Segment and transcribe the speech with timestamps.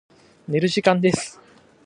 [0.47, 1.39] 寝る時間です。